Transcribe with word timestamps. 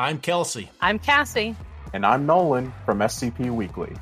I'm 0.00 0.18
Kelsey. 0.18 0.70
I'm 0.80 0.98
Cassie. 0.98 1.54
And 1.92 2.06
I'm 2.06 2.24
Nolan 2.24 2.72
from 2.86 3.00
SCP 3.00 3.54
Weekly. 3.54 3.94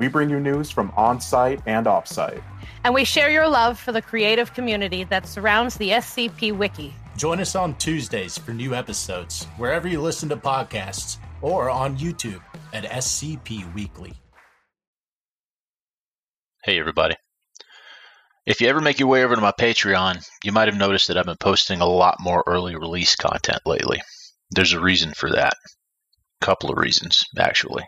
We 0.00 0.08
bring 0.08 0.28
you 0.28 0.40
news 0.40 0.68
from 0.68 0.92
on 0.96 1.20
site 1.20 1.60
and 1.64 1.86
off 1.86 2.08
site. 2.08 2.42
And 2.82 2.92
we 2.92 3.04
share 3.04 3.30
your 3.30 3.46
love 3.46 3.78
for 3.78 3.92
the 3.92 4.02
creative 4.02 4.52
community 4.52 5.04
that 5.04 5.28
surrounds 5.28 5.76
the 5.76 5.90
SCP 5.90 6.58
Wiki. 6.58 6.92
Join 7.16 7.38
us 7.38 7.54
on 7.54 7.76
Tuesdays 7.76 8.36
for 8.36 8.50
new 8.50 8.74
episodes, 8.74 9.44
wherever 9.56 9.86
you 9.86 10.00
listen 10.00 10.28
to 10.30 10.36
podcasts, 10.36 11.18
or 11.40 11.70
on 11.70 11.96
YouTube 11.98 12.42
at 12.72 12.82
SCP 12.82 13.72
Weekly. 13.74 14.12
Hey, 16.64 16.80
everybody. 16.80 17.14
If 18.44 18.60
you 18.60 18.66
ever 18.66 18.80
make 18.80 18.98
your 18.98 19.08
way 19.08 19.22
over 19.22 19.36
to 19.36 19.40
my 19.40 19.52
Patreon, 19.52 20.28
you 20.42 20.50
might 20.50 20.66
have 20.66 20.76
noticed 20.76 21.06
that 21.06 21.16
I've 21.16 21.26
been 21.26 21.36
posting 21.36 21.80
a 21.80 21.86
lot 21.86 22.16
more 22.18 22.42
early 22.44 22.74
release 22.74 23.14
content 23.14 23.60
lately. 23.64 24.02
There's 24.50 24.72
a 24.72 24.80
reason 24.80 25.12
for 25.14 25.30
that. 25.30 25.54
A 26.40 26.44
couple 26.44 26.70
of 26.70 26.78
reasons, 26.78 27.24
actually. 27.38 27.84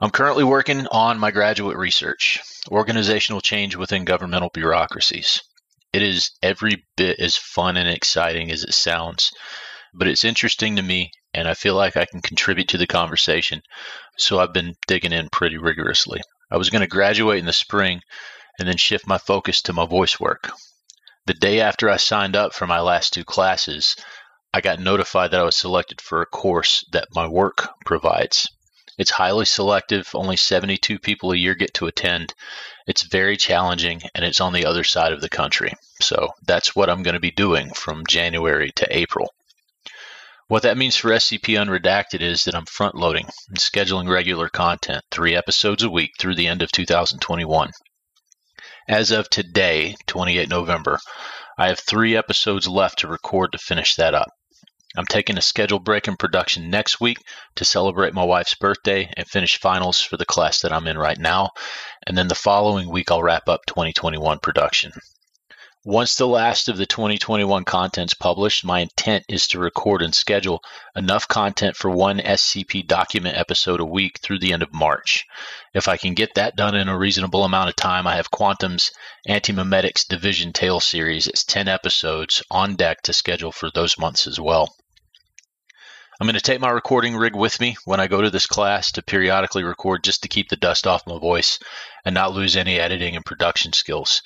I'm 0.00 0.10
currently 0.10 0.44
working 0.44 0.86
on 0.86 1.18
my 1.18 1.30
graduate 1.30 1.76
research, 1.76 2.40
organizational 2.70 3.40
change 3.40 3.76
within 3.76 4.04
governmental 4.04 4.50
bureaucracies. 4.52 5.42
It 5.92 6.02
is 6.02 6.30
every 6.42 6.84
bit 6.96 7.18
as 7.20 7.36
fun 7.36 7.76
and 7.76 7.88
exciting 7.88 8.50
as 8.50 8.64
it 8.64 8.72
sounds, 8.72 9.32
but 9.92 10.08
it's 10.08 10.24
interesting 10.24 10.76
to 10.76 10.82
me, 10.82 11.10
and 11.34 11.48
I 11.48 11.54
feel 11.54 11.74
like 11.74 11.96
I 11.96 12.06
can 12.06 12.22
contribute 12.22 12.68
to 12.68 12.78
the 12.78 12.86
conversation, 12.86 13.60
so 14.16 14.38
I've 14.38 14.52
been 14.52 14.74
digging 14.86 15.12
in 15.12 15.28
pretty 15.28 15.58
rigorously. 15.58 16.22
I 16.50 16.56
was 16.56 16.70
going 16.70 16.80
to 16.80 16.86
graduate 16.86 17.40
in 17.40 17.46
the 17.46 17.52
spring, 17.52 18.00
and 18.58 18.68
then 18.68 18.76
shift 18.76 19.06
my 19.06 19.18
focus 19.18 19.62
to 19.62 19.72
my 19.72 19.86
voice 19.86 20.18
work. 20.18 20.50
The 21.26 21.34
day 21.34 21.60
after 21.60 21.90
I 21.90 21.96
signed 21.96 22.36
up 22.36 22.54
for 22.54 22.66
my 22.66 22.80
last 22.80 23.12
two 23.12 23.24
classes, 23.24 23.96
I 24.52 24.60
got 24.60 24.80
notified 24.80 25.30
that 25.30 25.40
I 25.40 25.44
was 25.44 25.54
selected 25.54 26.00
for 26.00 26.22
a 26.22 26.26
course 26.26 26.84
that 26.90 27.14
my 27.14 27.28
work 27.28 27.68
provides. 27.86 28.48
It's 28.98 29.12
highly 29.12 29.44
selective, 29.44 30.10
only 30.12 30.36
72 30.36 30.98
people 30.98 31.30
a 31.30 31.36
year 31.36 31.54
get 31.54 31.72
to 31.74 31.86
attend. 31.86 32.34
It's 32.86 33.02
very 33.02 33.36
challenging, 33.36 34.02
and 34.12 34.24
it's 34.24 34.40
on 34.40 34.52
the 34.52 34.66
other 34.66 34.82
side 34.82 35.12
of 35.12 35.20
the 35.20 35.28
country. 35.28 35.72
So 36.00 36.34
that's 36.42 36.74
what 36.74 36.90
I'm 36.90 37.04
going 37.04 37.14
to 37.14 37.20
be 37.20 37.30
doing 37.30 37.72
from 37.74 38.04
January 38.08 38.72
to 38.72 38.94
April. 38.94 39.32
What 40.48 40.64
that 40.64 40.76
means 40.76 40.96
for 40.96 41.10
SCP 41.10 41.56
Unredacted 41.56 42.20
is 42.20 42.42
that 42.42 42.56
I'm 42.56 42.66
front 42.66 42.96
loading 42.96 43.28
and 43.48 43.56
scheduling 43.56 44.08
regular 44.08 44.48
content, 44.48 45.04
three 45.12 45.36
episodes 45.36 45.84
a 45.84 45.88
week 45.88 46.14
through 46.18 46.34
the 46.34 46.48
end 46.48 46.60
of 46.60 46.72
2021. 46.72 47.70
As 48.88 49.12
of 49.12 49.30
today, 49.30 49.94
28 50.08 50.48
November, 50.48 50.98
I 51.56 51.68
have 51.68 51.78
three 51.78 52.16
episodes 52.16 52.66
left 52.66 52.98
to 52.98 53.06
record 53.06 53.52
to 53.52 53.58
finish 53.58 53.94
that 53.94 54.12
up. 54.12 54.32
I'm 54.96 55.06
taking 55.06 55.38
a 55.38 55.42
scheduled 55.42 55.84
break 55.84 56.08
in 56.08 56.16
production 56.16 56.68
next 56.68 57.00
week 57.00 57.18
to 57.56 57.64
celebrate 57.64 58.12
my 58.12 58.24
wife's 58.24 58.54
birthday 58.54 59.12
and 59.16 59.28
finish 59.28 59.60
finals 59.60 60.00
for 60.00 60.16
the 60.16 60.24
class 60.24 60.60
that 60.62 60.72
I'm 60.72 60.88
in 60.88 60.98
right 60.98 61.18
now. 61.18 61.50
And 62.06 62.18
then 62.18 62.28
the 62.28 62.34
following 62.34 62.88
week, 62.88 63.10
I'll 63.10 63.22
wrap 63.22 63.48
up 63.48 63.66
2021 63.66 64.40
production. 64.40 64.92
Once 65.86 66.16
the 66.16 66.26
last 66.26 66.68
of 66.68 66.76
the 66.76 66.84
2021 66.84 67.64
content's 67.64 68.12
published, 68.12 68.66
my 68.66 68.80
intent 68.80 69.24
is 69.30 69.48
to 69.48 69.58
record 69.58 70.02
and 70.02 70.14
schedule 70.14 70.62
enough 70.94 71.26
content 71.26 71.74
for 71.74 71.88
one 71.88 72.18
SCP 72.18 72.86
document 72.86 73.34
episode 73.34 73.80
a 73.80 73.84
week 73.84 74.18
through 74.18 74.38
the 74.38 74.52
end 74.52 74.62
of 74.62 74.74
March. 74.74 75.24
If 75.72 75.88
I 75.88 75.96
can 75.96 76.12
get 76.12 76.34
that 76.34 76.54
done 76.54 76.74
in 76.74 76.90
a 76.90 76.98
reasonable 76.98 77.44
amount 77.44 77.70
of 77.70 77.76
time, 77.76 78.06
I 78.06 78.16
have 78.16 78.30
Quantum's 78.30 78.92
Antimemetics 79.26 80.06
Division 80.06 80.52
Tale 80.52 80.80
series. 80.80 81.26
It's 81.26 81.44
10 81.44 81.66
episodes 81.66 82.42
on 82.50 82.76
deck 82.76 83.00
to 83.04 83.14
schedule 83.14 83.50
for 83.50 83.70
those 83.70 83.98
months 83.98 84.26
as 84.26 84.38
well. 84.38 84.76
I'm 86.20 86.26
going 86.26 86.34
to 86.34 86.42
take 86.42 86.60
my 86.60 86.68
recording 86.68 87.16
rig 87.16 87.34
with 87.34 87.58
me 87.58 87.78
when 87.86 88.00
I 88.00 88.06
go 88.06 88.20
to 88.20 88.28
this 88.28 88.46
class 88.46 88.92
to 88.92 89.02
periodically 89.02 89.64
record 89.64 90.04
just 90.04 90.24
to 90.24 90.28
keep 90.28 90.50
the 90.50 90.56
dust 90.56 90.86
off 90.86 91.06
my 91.06 91.18
voice 91.18 91.58
and 92.04 92.14
not 92.14 92.34
lose 92.34 92.56
any 92.56 92.78
editing 92.78 93.16
and 93.16 93.24
production 93.24 93.72
skills. 93.72 94.20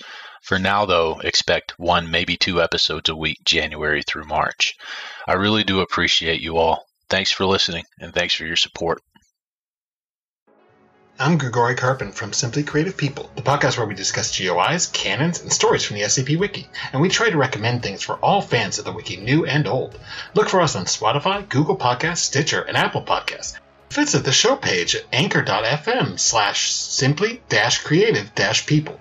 For 0.44 0.59
now, 0.59 0.84
though, 0.84 1.21
expect 1.21 1.78
one, 1.78 2.10
maybe 2.10 2.37
two 2.37 2.60
episodes 2.60 3.09
a 3.09 3.16
week, 3.16 3.38
January 3.47 4.03
through 4.03 4.27
March. 4.27 4.77
I 5.27 5.32
really 5.32 5.65
do 5.65 5.81
appreciate 5.81 6.43
you 6.43 6.59
all. 6.59 6.84
Thanks 7.09 7.32
for 7.32 7.47
listening, 7.47 7.84
and 7.99 8.12
thanks 8.12 8.34
for 8.34 8.44
your 8.44 8.56
support. 8.56 9.00
I'm 11.19 11.38
Grigori 11.38 11.77
Karpin 11.77 12.12
from 12.12 12.34
Simply 12.34 12.62
Creative 12.62 12.94
People, 12.94 13.31
the 13.37 13.41
podcast 13.41 13.78
where 13.78 13.87
we 13.87 13.94
discuss 13.94 14.38
GOIs, 14.38 14.93
canons, 14.93 15.41
and 15.41 15.50
stories 15.50 15.82
from 15.82 15.97
the 15.97 16.03
SCP 16.03 16.38
Wiki, 16.38 16.69
and 16.93 17.00
we 17.00 17.09
try 17.09 17.31
to 17.31 17.38
recommend 17.38 17.82
things 17.82 18.03
for 18.03 18.16
all 18.16 18.43
fans 18.43 18.78
of 18.78 18.84
the 18.84 18.93
Wiki, 18.93 19.16
new 19.16 19.47
and 19.47 19.66
old. 19.66 19.99
Look 20.34 20.50
for 20.50 20.61
us 20.61 20.76
on 20.76 20.84
Spotify, 20.84 21.49
Google 21.49 21.78
Podcasts, 21.78 22.19
Stitcher, 22.19 22.61
and 22.61 22.76
Apple 22.76 23.00
Podcasts. 23.00 23.59
Visit 23.91 24.25
the 24.25 24.32
show 24.32 24.56
page 24.56 24.94
at 24.94 25.06
anchor.fm 25.11 26.21
slash 26.21 26.71
simply-creative-people 26.71 29.00